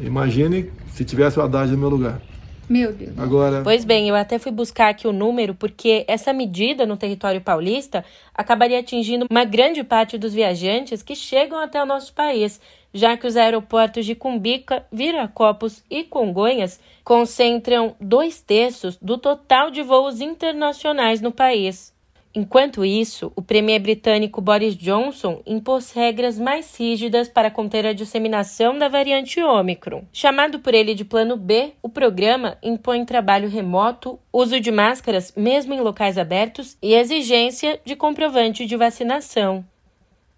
Imagine 0.00 0.72
se 0.92 1.04
tivesse 1.04 1.38
o 1.38 1.42
Haddad 1.42 1.70
no 1.70 1.78
meu 1.78 1.88
lugar. 1.88 2.20
Meu 2.68 2.92
Deus. 2.92 3.16
Agora. 3.18 3.62
Pois 3.62 3.84
bem, 3.84 4.08
eu 4.08 4.14
até 4.14 4.38
fui 4.38 4.50
buscar 4.50 4.88
aqui 4.88 5.06
o 5.06 5.12
número, 5.12 5.54
porque 5.54 6.04
essa 6.08 6.32
medida 6.32 6.84
no 6.84 6.96
território 6.96 7.40
paulista 7.40 8.04
acabaria 8.34 8.80
atingindo 8.80 9.26
uma 9.30 9.44
grande 9.44 9.84
parte 9.84 10.18
dos 10.18 10.34
viajantes 10.34 11.02
que 11.02 11.14
chegam 11.14 11.58
até 11.58 11.80
o 11.82 11.86
nosso 11.86 12.12
país, 12.12 12.60
já 12.92 13.16
que 13.16 13.26
os 13.26 13.36
aeroportos 13.36 14.04
de 14.04 14.14
Cumbica, 14.14 14.84
Viracopos 14.90 15.82
e 15.90 16.02
Congonhas 16.02 16.80
concentram 17.04 17.94
dois 18.00 18.40
terços 18.40 18.96
do 19.00 19.16
total 19.16 19.70
de 19.70 19.82
voos 19.82 20.20
internacionais 20.20 21.20
no 21.20 21.30
país. 21.30 21.95
Enquanto 22.38 22.84
isso, 22.84 23.32
o 23.34 23.40
premier 23.40 23.80
britânico 23.80 24.42
Boris 24.42 24.76
Johnson 24.76 25.40
impôs 25.46 25.90
regras 25.92 26.38
mais 26.38 26.78
rígidas 26.78 27.30
para 27.30 27.50
conter 27.50 27.86
a 27.86 27.94
disseminação 27.94 28.76
da 28.76 28.88
variante 28.88 29.42
Ômicron. 29.42 30.04
Chamado 30.12 30.58
por 30.58 30.74
ele 30.74 30.94
de 30.94 31.02
Plano 31.02 31.34
B, 31.38 31.72
o 31.82 31.88
programa 31.88 32.58
impõe 32.62 33.06
trabalho 33.06 33.48
remoto, 33.48 34.20
uso 34.30 34.60
de 34.60 34.70
máscaras 34.70 35.32
mesmo 35.34 35.72
em 35.72 35.80
locais 35.80 36.18
abertos 36.18 36.76
e 36.82 36.92
exigência 36.92 37.80
de 37.86 37.96
comprovante 37.96 38.66
de 38.66 38.76
vacinação. 38.76 39.64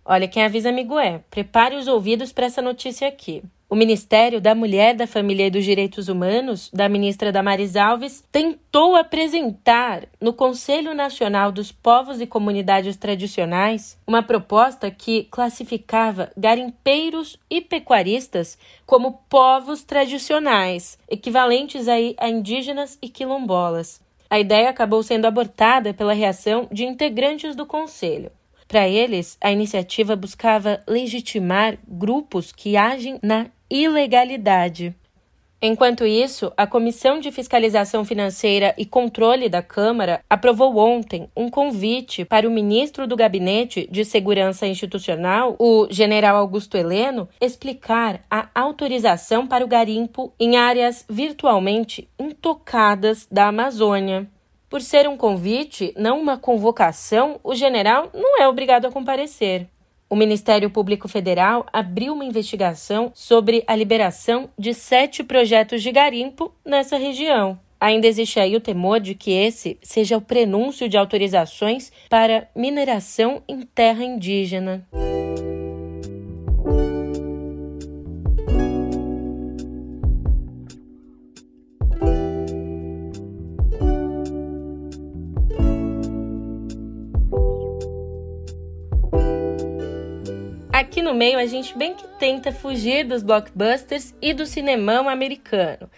Olha, 0.04 0.28
quem 0.28 0.44
avisa 0.44 0.68
amigo 0.68 1.00
é. 1.00 1.20
Prepare 1.28 1.74
os 1.74 1.88
ouvidos 1.88 2.32
para 2.32 2.46
essa 2.46 2.62
notícia 2.62 3.08
aqui. 3.08 3.42
O 3.70 3.76
Ministério 3.76 4.40
da 4.40 4.54
Mulher, 4.54 4.94
da 4.94 5.06
Família 5.06 5.46
e 5.46 5.50
dos 5.50 5.62
Direitos 5.62 6.08
Humanos, 6.08 6.70
da 6.72 6.88
ministra 6.88 7.30
Damares 7.30 7.76
Alves, 7.76 8.24
tentou 8.32 8.96
apresentar 8.96 10.08
no 10.18 10.32
Conselho 10.32 10.94
Nacional 10.94 11.52
dos 11.52 11.70
Povos 11.70 12.18
e 12.18 12.26
Comunidades 12.26 12.96
Tradicionais 12.96 13.98
uma 14.06 14.22
proposta 14.22 14.90
que 14.90 15.24
classificava 15.24 16.32
garimpeiros 16.34 17.38
e 17.50 17.60
pecuaristas 17.60 18.56
como 18.86 19.20
povos 19.28 19.84
tradicionais, 19.84 20.98
equivalentes 21.06 21.88
aí 21.88 22.16
a 22.16 22.26
indígenas 22.26 22.96
e 23.02 23.10
quilombolas. 23.10 24.00
A 24.30 24.40
ideia 24.40 24.70
acabou 24.70 25.02
sendo 25.02 25.26
abortada 25.26 25.92
pela 25.92 26.14
reação 26.14 26.66
de 26.72 26.86
integrantes 26.86 27.54
do 27.54 27.66
Conselho. 27.66 28.32
Para 28.66 28.88
eles, 28.88 29.36
a 29.42 29.52
iniciativa 29.52 30.16
buscava 30.16 30.80
legitimar 30.86 31.78
grupos 31.86 32.52
que 32.52 32.74
agem 32.76 33.18
na 33.22 33.46
ilegalidade. 33.70 34.94
Enquanto 35.60 36.06
isso, 36.06 36.52
a 36.56 36.68
Comissão 36.68 37.18
de 37.18 37.32
Fiscalização 37.32 38.04
Financeira 38.04 38.72
e 38.78 38.86
Controle 38.86 39.48
da 39.48 39.60
Câmara 39.60 40.20
aprovou 40.30 40.76
ontem 40.76 41.28
um 41.36 41.50
convite 41.50 42.24
para 42.24 42.46
o 42.46 42.50
ministro 42.50 43.08
do 43.08 43.16
Gabinete 43.16 43.88
de 43.90 44.04
Segurança 44.04 44.68
Institucional, 44.68 45.56
o 45.58 45.88
general 45.90 46.36
Augusto 46.36 46.76
Heleno, 46.76 47.28
explicar 47.40 48.24
a 48.30 48.48
autorização 48.54 49.48
para 49.48 49.64
o 49.64 49.68
garimpo 49.68 50.32
em 50.38 50.56
áreas 50.56 51.04
virtualmente 51.10 52.08
intocadas 52.16 53.26
da 53.28 53.48
Amazônia. 53.48 54.28
Por 54.70 54.80
ser 54.80 55.08
um 55.08 55.16
convite, 55.16 55.92
não 55.96 56.20
uma 56.20 56.38
convocação, 56.38 57.40
o 57.42 57.56
general 57.56 58.10
não 58.14 58.40
é 58.40 58.46
obrigado 58.46 58.84
a 58.84 58.92
comparecer. 58.92 59.66
O 60.10 60.16
Ministério 60.16 60.70
Público 60.70 61.06
Federal 61.06 61.66
abriu 61.70 62.14
uma 62.14 62.24
investigação 62.24 63.12
sobre 63.14 63.62
a 63.66 63.76
liberação 63.76 64.48
de 64.58 64.72
sete 64.72 65.22
projetos 65.22 65.82
de 65.82 65.92
garimpo 65.92 66.50
nessa 66.64 66.96
região. 66.96 67.58
Ainda 67.78 68.06
existe 68.06 68.40
aí 68.40 68.56
o 68.56 68.60
temor 68.60 69.00
de 69.00 69.14
que 69.14 69.30
esse 69.30 69.78
seja 69.82 70.16
o 70.16 70.20
prenúncio 70.20 70.88
de 70.88 70.96
autorizações 70.96 71.92
para 72.08 72.48
mineração 72.56 73.42
em 73.46 73.60
terra 73.60 74.02
indígena. 74.02 74.86
Aqui 90.88 91.02
no 91.02 91.12
meio 91.12 91.38
a 91.38 91.44
gente 91.44 91.76
bem 91.76 91.92
que 91.92 92.08
tenta 92.18 92.50
fugir 92.50 93.04
dos 93.04 93.22
blockbusters 93.22 94.14
e 94.22 94.32
do 94.32 94.46
cinemão 94.46 95.06
americano, 95.06 95.90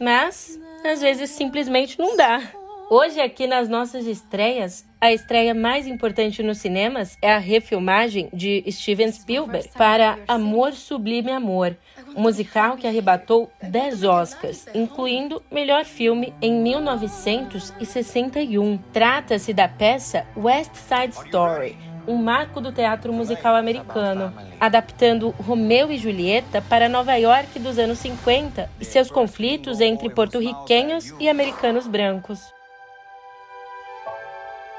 mas 0.00 0.58
às 0.82 1.02
vezes 1.02 1.32
simplesmente 1.32 1.98
não 1.98 2.16
dá. 2.16 2.40
Hoje 2.88 3.20
aqui 3.20 3.46
nas 3.46 3.68
nossas 3.68 4.06
estreias, 4.06 4.86
a 4.98 5.12
estreia 5.12 5.52
mais 5.52 5.86
importante 5.86 6.42
nos 6.42 6.56
cinemas 6.56 7.14
é 7.20 7.30
a 7.30 7.36
refilmagem 7.36 8.30
de 8.32 8.64
Steven 8.70 9.12
Spielberg 9.12 9.68
para 9.76 10.18
Amor 10.26 10.72
Sublime 10.72 11.30
Amor, 11.30 11.76
um 12.16 12.22
musical 12.22 12.78
que 12.78 12.86
arrebatou 12.86 13.50
10 13.62 14.02
Oscars, 14.02 14.64
incluindo 14.74 15.42
melhor 15.52 15.84
filme 15.84 16.32
em 16.40 16.54
1961. 16.62 18.78
Trata-se 18.94 19.52
da 19.52 19.68
peça 19.68 20.26
West 20.34 20.74
Side 20.74 21.14
Story, 21.26 21.76
um 22.08 22.16
marco 22.16 22.60
do 22.60 22.72
teatro 22.72 23.12
musical 23.12 23.54
americano, 23.54 24.32
adaptando 24.58 25.30
Romeu 25.30 25.92
e 25.92 25.98
Julieta 25.98 26.62
para 26.62 26.88
Nova 26.88 27.14
York 27.16 27.58
dos 27.58 27.78
anos 27.78 27.98
50 27.98 28.68
e 28.80 28.84
seus 28.84 29.10
conflitos 29.10 29.80
entre 29.80 30.08
porto-riquenhos 30.08 31.14
e 31.20 31.28
americanos 31.28 31.86
brancos. 31.86 32.40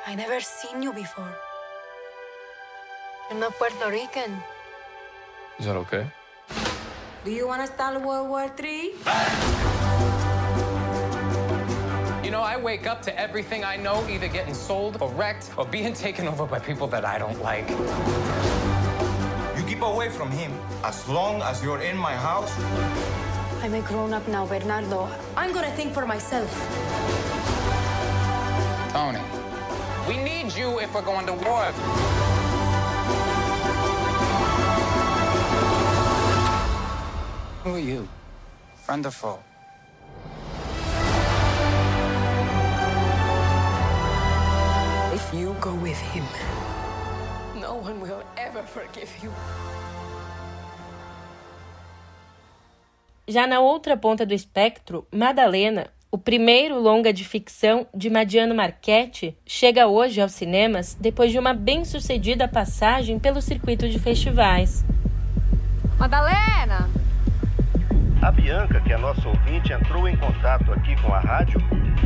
I 0.08 0.16
never 0.16 0.42
seen 0.42 0.84
you 0.84 0.92
before. 0.92 1.32
You're 3.30 3.40
not 3.40 3.56
Puerto 3.60 3.90
Rican. 3.90 4.42
Is 5.60 5.68
that 5.68 5.76
okay? 5.76 6.08
Do 7.24 7.30
you 7.30 7.48
want 7.48 7.62
to 7.62 7.68
start 7.68 8.02
World 8.02 8.30
War 8.30 8.50
III? 8.58 9.59
You 12.30 12.36
know, 12.36 12.44
I 12.44 12.58
wake 12.58 12.86
up 12.86 13.02
to 13.08 13.20
everything 13.20 13.64
I 13.64 13.76
know 13.76 14.08
either 14.08 14.28
getting 14.28 14.54
sold 14.54 15.02
or 15.02 15.10
wrecked 15.14 15.50
or 15.58 15.66
being 15.66 15.94
taken 16.06 16.28
over 16.28 16.46
by 16.46 16.60
people 16.60 16.86
that 16.86 17.04
I 17.04 17.18
don't 17.18 17.42
like. 17.42 17.68
You 19.58 19.64
keep 19.66 19.82
away 19.82 20.10
from 20.10 20.30
him 20.30 20.52
as 20.84 21.10
long 21.10 21.42
as 21.42 21.64
you're 21.64 21.82
in 21.82 21.98
my 21.98 22.16
house. 22.16 22.54
I'm 23.64 23.74
a 23.74 23.82
grown-up 23.82 24.28
now, 24.28 24.46
Bernardo. 24.46 25.10
I'm 25.36 25.52
gonna 25.52 25.72
think 25.72 25.92
for 25.92 26.06
myself. 26.06 26.52
Tony, 28.94 29.24
we 30.08 30.18
need 30.18 30.54
you 30.54 30.80
if 30.82 30.94
we're 30.94 31.02
going 31.02 31.26
to 31.26 31.34
war. 31.34 31.66
Who 37.64 37.74
are 37.74 37.80
you? 37.80 38.08
Friend 38.86 39.04
or 39.04 39.10
foe? 39.10 39.49
Him, 46.14 46.24
no 47.60 47.76
one 47.76 48.02
will 48.02 48.24
ever 48.38 48.64
forgive 48.64 49.10
you. 49.24 49.32
Já 53.28 53.46
na 53.46 53.60
outra 53.60 53.96
ponta 53.96 54.26
do 54.26 54.34
espectro, 54.34 55.06
Madalena, 55.14 55.88
o 56.12 56.18
primeiro 56.18 56.80
longa 56.80 57.14
de 57.14 57.24
ficção 57.24 57.86
de 57.94 58.10
Madiano 58.10 58.56
Marchetti, 58.56 59.38
chega 59.46 59.86
hoje 59.86 60.20
aos 60.20 60.32
cinemas 60.32 60.98
depois 61.00 61.32
de 61.32 61.38
uma 61.38 61.54
bem-sucedida 61.54 62.48
passagem 62.48 63.20
pelo 63.20 63.40
circuito 63.40 63.88
de 63.88 64.00
festivais. 64.00 64.84
Madalena! 66.00 66.90
A 68.22 68.32
Bianca, 68.32 68.82
que 68.82 68.92
é 68.92 68.98
nossa 68.98 69.28
ouvinte, 69.28 69.72
entrou 69.72 70.08
em 70.08 70.18
contato 70.18 70.74
aqui 70.74 71.00
com 71.02 71.14
a 71.14 71.20
rádio 71.20 71.62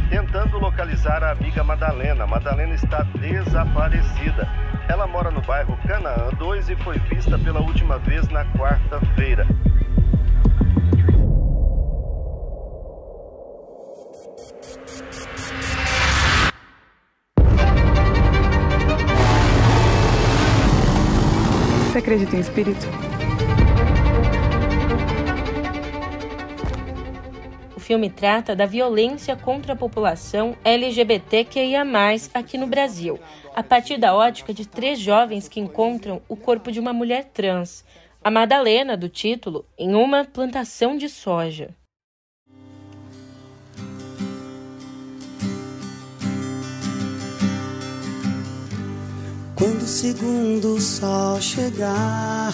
tentando 0.09 0.59
localizar 0.59 1.23
a 1.23 1.31
amiga 1.31 1.63
Madalena. 1.63 2.25
Madalena 2.27 2.75
está 2.75 3.03
desaparecida. 3.19 4.47
Ela 4.87 5.07
mora 5.07 5.31
no 5.31 5.41
bairro 5.41 5.77
Canaã 5.87 6.29
2 6.37 6.69
e 6.69 6.75
foi 6.77 6.99
vista 6.99 7.37
pela 7.39 7.61
última 7.61 7.97
vez 7.99 8.27
na 8.29 8.45
quarta-feira. 8.53 9.47
Você 21.91 21.99
acredita 21.99 22.35
em 22.35 22.39
espírito? 22.39 22.87
Filme 27.93 28.09
trata 28.09 28.55
da 28.55 28.65
violência 28.65 29.35
contra 29.35 29.73
a 29.73 29.75
população 29.75 30.57
LGBTQIA, 30.63 31.83
aqui 32.33 32.57
no 32.57 32.65
Brasil, 32.65 33.19
a 33.55 33.61
partir 33.61 33.99
da 33.99 34.15
ótica 34.15 34.51
de 34.51 34.67
três 34.67 34.99
jovens 34.99 35.47
que 35.47 35.59
encontram 35.59 36.19
o 36.27 36.35
corpo 36.35 36.71
de 36.71 36.79
uma 36.79 36.91
mulher 36.91 37.25
trans, 37.25 37.85
a 38.23 38.31
Madalena, 38.31 38.97
do 38.97 39.07
título, 39.07 39.63
em 39.77 39.93
uma 39.93 40.25
plantação 40.25 40.97
de 40.97 41.07
soja. 41.07 41.69
Quando 49.55 49.83
o 49.83 49.87
segundo 49.87 50.81
sol 50.81 51.39
chegar 51.39 52.53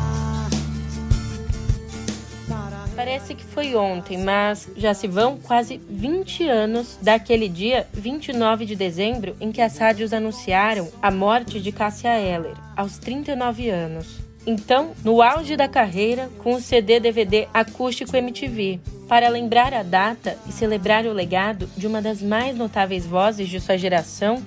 Parece 3.03 3.33
que 3.33 3.43
foi 3.43 3.75
ontem, 3.75 4.15
mas 4.15 4.69
já 4.77 4.93
se 4.93 5.07
vão 5.07 5.35
quase 5.35 5.81
20 5.89 6.47
anos 6.47 6.99
daquele 7.01 7.49
dia 7.49 7.87
29 7.91 8.63
de 8.63 8.75
dezembro 8.75 9.35
em 9.41 9.51
que 9.51 9.59
as 9.59 9.75
rádios 9.75 10.13
anunciaram 10.13 10.87
a 11.01 11.09
morte 11.09 11.59
de 11.59 11.71
Cássia 11.71 12.15
Eller, 12.19 12.53
aos 12.77 12.99
39 12.99 13.71
anos. 13.71 14.19
Então, 14.45 14.91
no 15.03 15.19
auge 15.19 15.57
da 15.57 15.67
carreira, 15.67 16.29
com 16.43 16.53
o 16.53 16.61
CD 16.61 16.99
DVD 16.99 17.47
acústico 17.51 18.15
MTV, 18.15 18.79
para 19.07 19.29
lembrar 19.29 19.73
a 19.73 19.81
data 19.81 20.37
e 20.47 20.51
celebrar 20.51 21.03
o 21.07 21.11
legado 21.11 21.67
de 21.75 21.87
uma 21.87 22.03
das 22.03 22.21
mais 22.21 22.55
notáveis 22.55 23.03
vozes 23.03 23.49
de 23.49 23.59
sua 23.59 23.79
geração, 23.79 24.45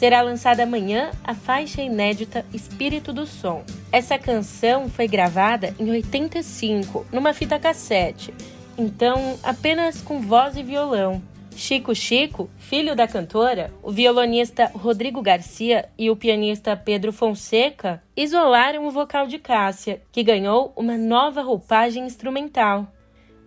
será 0.00 0.22
lançada 0.22 0.62
amanhã 0.62 1.10
a 1.22 1.34
faixa 1.34 1.82
inédita 1.82 2.42
Espírito 2.54 3.12
do 3.12 3.26
Som. 3.26 3.62
Essa 3.92 4.18
canção 4.18 4.88
foi 4.88 5.06
gravada 5.06 5.74
em 5.78 5.90
85, 5.90 7.04
numa 7.12 7.34
fita 7.34 7.58
cassete, 7.58 8.32
então 8.78 9.38
apenas 9.42 10.00
com 10.00 10.18
voz 10.18 10.56
e 10.56 10.62
violão. 10.62 11.22
Chico 11.54 11.94
Chico, 11.94 12.48
filho 12.56 12.96
da 12.96 13.06
cantora, 13.06 13.70
o 13.82 13.92
violonista 13.92 14.72
Rodrigo 14.74 15.20
Garcia 15.20 15.90
e 15.98 16.08
o 16.08 16.16
pianista 16.16 16.74
Pedro 16.74 17.12
Fonseca 17.12 18.02
isolaram 18.16 18.86
o 18.86 18.90
vocal 18.90 19.26
de 19.26 19.38
Cássia, 19.38 20.00
que 20.10 20.22
ganhou 20.22 20.72
uma 20.74 20.96
nova 20.96 21.42
roupagem 21.42 22.06
instrumental. 22.06 22.90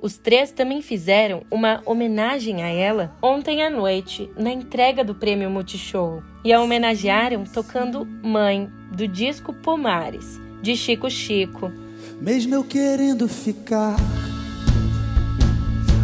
Os 0.03 0.17
três 0.17 0.51
também 0.51 0.81
fizeram 0.81 1.43
uma 1.49 1.81
homenagem 1.85 2.61
a 2.61 2.67
ela 2.67 3.15
ontem 3.21 3.63
à 3.63 3.69
noite, 3.69 4.29
na 4.37 4.51
entrega 4.51 5.01
do 5.01 5.15
prêmio 5.15 5.49
Multishow, 5.49 6.21
e 6.43 6.51
a 6.51 6.59
homenagearam 6.59 7.45
tocando 7.45 8.05
Mãe, 8.21 8.69
do 8.91 9.07
disco 9.07 9.53
Pomares, 9.53 10.41
de 10.61 10.75
Chico 10.75 11.09
Chico. 11.09 11.71
Mesmo 12.19 12.53
eu 12.53 12.65
querendo 12.65 13.29
ficar, 13.29 13.95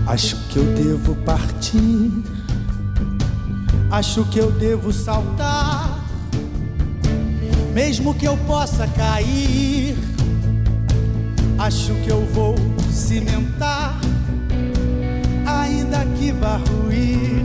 acho 0.08 0.38
que 0.48 0.60
eu 0.60 0.66
devo 0.76 1.16
partir, 1.26 2.10
acho 3.92 4.24
que 4.30 4.40
eu 4.40 4.50
devo 4.50 4.94
saltar, 4.94 6.00
mesmo 7.74 8.18
que 8.18 8.26
eu 8.26 8.38
possa 8.48 8.88
cair 8.88 9.98
Acho 11.60 11.94
que 11.96 12.10
eu 12.10 12.26
vou 12.34 12.56
cimentar, 12.90 14.00
ainda 15.46 16.06
que 16.18 16.32
vá 16.32 16.56
ruir. 16.56 17.44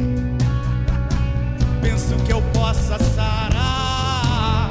Penso 1.83 2.15
que 2.25 2.33
eu 2.33 2.41
possa 2.53 2.97
sarar, 2.99 4.71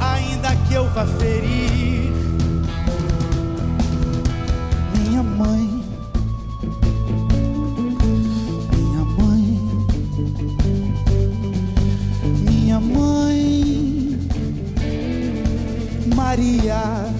ainda 0.00 0.56
que 0.66 0.74
eu 0.74 0.88
vá 0.90 1.06
ferir. 1.06 2.10
Minha 4.96 5.22
mãe, 5.22 5.84
minha 8.72 9.04
mãe, 9.04 9.60
minha 12.44 12.80
mãe, 12.80 14.18
Maria. 16.16 17.17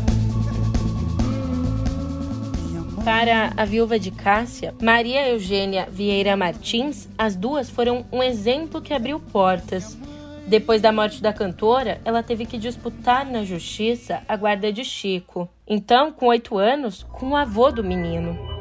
Para 3.08 3.54
a 3.56 3.64
viúva 3.64 3.98
de 3.98 4.10
Cássia, 4.10 4.74
Maria 4.82 5.30
Eugênia 5.30 5.88
Vieira 5.90 6.36
Martins, 6.36 7.08
as 7.16 7.34
duas 7.34 7.70
foram 7.70 8.04
um 8.12 8.22
exemplo 8.22 8.82
que 8.82 8.92
abriu 8.92 9.18
portas. 9.18 9.96
Depois 10.46 10.82
da 10.82 10.92
morte 10.92 11.22
da 11.22 11.32
cantora, 11.32 12.02
ela 12.04 12.22
teve 12.22 12.44
que 12.44 12.58
disputar 12.58 13.24
na 13.24 13.44
justiça 13.44 14.20
a 14.28 14.36
guarda 14.36 14.70
de 14.70 14.84
Chico. 14.84 15.48
Então, 15.66 16.12
com 16.12 16.26
oito 16.26 16.58
anos, 16.58 17.02
com 17.02 17.30
o 17.30 17.36
avô 17.36 17.70
do 17.70 17.82
menino. 17.82 18.57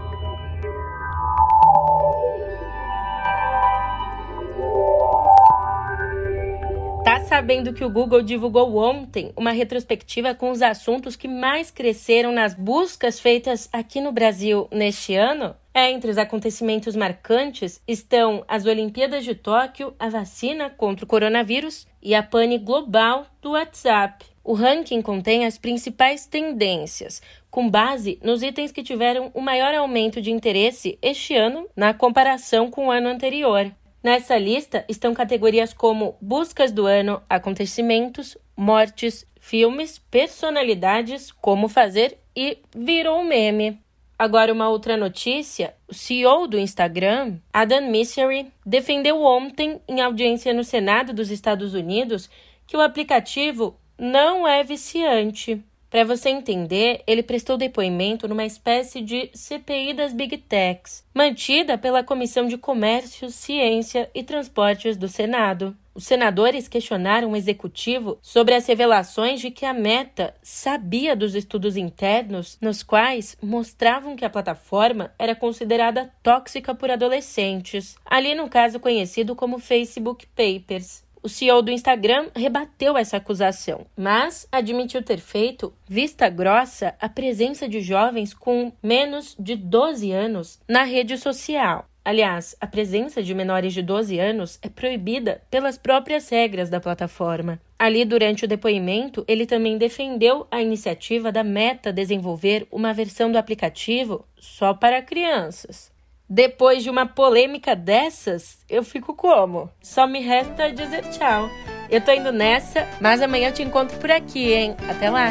Sabendo 7.27 7.73
que 7.73 7.83
o 7.83 7.89
Google 7.89 8.21
divulgou 8.21 8.77
ontem 8.77 9.33
uma 9.35 9.51
retrospectiva 9.51 10.33
com 10.33 10.49
os 10.49 10.61
assuntos 10.61 11.17
que 11.17 11.27
mais 11.27 11.69
cresceram 11.69 12.31
nas 12.31 12.53
buscas 12.53 13.19
feitas 13.19 13.67
aqui 13.73 13.99
no 13.99 14.13
Brasil 14.13 14.65
neste 14.71 15.13
ano? 15.13 15.53
É, 15.73 15.91
entre 15.91 16.09
os 16.09 16.17
acontecimentos 16.17 16.95
marcantes 16.95 17.81
estão 17.85 18.45
as 18.47 18.65
Olimpíadas 18.65 19.25
de 19.25 19.35
Tóquio, 19.35 19.93
a 19.99 20.07
vacina 20.07 20.69
contra 20.69 21.03
o 21.03 21.07
coronavírus 21.07 21.85
e 22.01 22.15
a 22.15 22.23
pane 22.23 22.57
global 22.57 23.27
do 23.41 23.51
WhatsApp. 23.51 24.25
O 24.41 24.53
ranking 24.53 25.01
contém 25.01 25.45
as 25.45 25.57
principais 25.57 26.25
tendências, 26.25 27.21
com 27.51 27.69
base 27.69 28.17
nos 28.23 28.41
itens 28.41 28.71
que 28.71 28.81
tiveram 28.81 29.31
o 29.33 29.41
maior 29.41 29.75
aumento 29.75 30.21
de 30.21 30.31
interesse 30.31 30.97
este 31.01 31.35
ano 31.35 31.67
na 31.75 31.93
comparação 31.93 32.71
com 32.71 32.87
o 32.87 32.91
ano 32.91 33.09
anterior. 33.09 33.69
Nessa 34.03 34.37
lista 34.37 34.85
estão 34.87 35.13
categorias 35.13 35.73
como 35.73 36.15
buscas 36.21 36.71
do 36.71 36.85
ano, 36.85 37.21
acontecimentos, 37.29 38.37
mortes, 38.55 39.25
filmes, 39.39 39.97
personalidades, 39.97 41.31
como 41.31 41.67
fazer 41.67 42.17
e 42.35 42.59
virou 42.75 43.23
meme. 43.23 43.79
Agora, 44.19 44.53
uma 44.53 44.69
outra 44.69 44.97
notícia: 44.97 45.75
o 45.87 45.93
CEO 45.93 46.47
do 46.47 46.57
Instagram, 46.57 47.37
Adam 47.53 47.89
Misery, 47.89 48.51
defendeu 48.65 49.21
ontem, 49.21 49.81
em 49.87 50.01
audiência 50.01 50.53
no 50.53 50.63
Senado 50.63 51.13
dos 51.13 51.29
Estados 51.29 51.73
Unidos, 51.73 52.29
que 52.65 52.75
o 52.75 52.81
aplicativo 52.81 53.75
não 53.97 54.47
é 54.47 54.63
viciante. 54.63 55.63
Para 55.89 56.03
você 56.03 56.29
entender, 56.29 57.01
ele 57.07 57.23
prestou 57.23 57.57
depoimento 57.57 58.27
numa 58.27 58.43
espécie 58.43 59.01
de 59.01 59.29
CPI 59.33 59.93
das 59.93 60.11
Big 60.11 60.37
Techs, 60.37 61.05
mantida 61.13 61.77
pela 61.77 62.03
Comissão 62.03 62.45
de 62.45 62.57
Comércio, 62.57 63.29
Ciência 63.31 64.09
e 64.13 64.21
Transportes 64.21 64.97
do 64.97 65.07
Senado. 65.07 65.75
Os 65.95 66.05
senadores 66.05 66.67
questionaram 66.67 67.31
o 67.31 67.35
executivo 67.35 68.19
sobre 68.21 68.53
as 68.53 68.67
revelações 68.67 69.39
de 69.39 69.49
que 69.49 69.65
a 69.65 69.73
Meta 69.73 70.35
sabia 70.43 71.15
dos 71.15 71.33
estudos 71.33 71.75
internos 71.75 72.57
nos 72.61 72.83
quais 72.83 73.35
mostravam 73.41 74.15
que 74.15 74.25
a 74.25 74.29
plataforma 74.29 75.11
era 75.17 75.33
considerada 75.33 76.13
tóxica 76.21 76.75
por 76.75 76.91
adolescentes, 76.91 77.95
ali 78.05 78.35
no 78.35 78.47
caso 78.49 78.79
conhecido 78.79 79.35
como 79.35 79.57
Facebook 79.57 80.27
Papers. 80.35 81.06
O 81.21 81.29
CEO 81.29 81.61
do 81.61 81.71
Instagram 81.71 82.29
rebateu 82.35 82.97
essa 82.97 83.17
acusação, 83.17 83.85
mas 83.97 84.47
admitiu 84.51 85.03
ter 85.03 85.19
feito 85.19 85.73
vista 85.87 86.29
grossa 86.29 86.95
a 86.99 87.09
presença 87.09 87.67
de 87.67 87.81
jovens 87.81 88.33
com 88.33 88.71
menos 88.81 89.35
de 89.39 89.55
12 89.55 90.11
anos 90.11 90.59
na 90.67 90.83
rede 90.83 91.17
social. 91.17 91.87
Aliás, 92.07 92.55
a 92.61 92.65
presença 92.65 93.21
de 93.21 93.33
menores 93.33 93.73
de 93.73 93.81
12 93.81 94.17
anos 94.17 94.57
é 94.61 94.69
proibida 94.69 95.41
pelas 95.51 95.77
próprias 95.77 96.29
regras 96.29 96.69
da 96.69 96.79
plataforma. 96.79 97.59
Ali, 97.77 98.05
durante 98.05 98.45
o 98.45 98.47
depoimento, 98.47 99.25
ele 99.27 99.45
também 99.45 99.77
defendeu 99.77 100.47
a 100.49 100.61
iniciativa 100.61 101.33
da 101.33 101.43
Meta 101.43 101.91
desenvolver 101.91 102.65
uma 102.71 102.93
versão 102.93 103.29
do 103.29 103.37
aplicativo 103.37 104.25
só 104.39 104.73
para 104.73 105.01
crianças. 105.01 105.91
Depois 106.29 106.83
de 106.83 106.89
uma 106.89 107.05
polêmica 107.05 107.73
dessas, 107.75 108.57
eu 108.69 108.83
fico 108.83 109.13
como? 109.13 109.69
Só 109.81 110.05
me 110.05 110.19
resta 110.19 110.71
dizer 110.71 111.03
tchau. 111.11 111.49
Eu 111.89 112.01
tô 112.01 112.11
indo 112.11 112.33
nessa, 112.33 112.85
mas 112.99 113.21
amanhã 113.21 113.49
eu 113.49 113.53
te 113.53 113.63
encontro 113.63 113.97
por 113.97 114.11
aqui, 114.11 114.51
hein? 114.51 114.75
Até 114.89 115.09
lá! 115.09 115.29